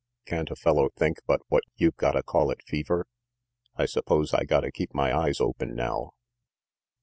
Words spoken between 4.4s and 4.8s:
gotta